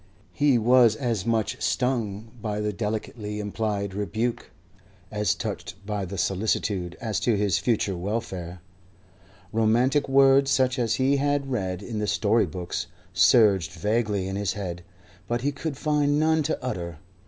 [0.33, 4.49] He was as much stung by the delicately implied rebuke
[5.11, 8.61] as touched by the solicitude as to his future welfare.
[9.53, 14.53] Romantic words, such as he had read in the story books, surged vaguely in his
[14.53, 14.81] head,
[15.27, 16.97] but he could find none to utter.